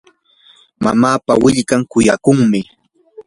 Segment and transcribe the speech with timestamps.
[0.83, 2.59] mamapa willkan kuyakuqmi.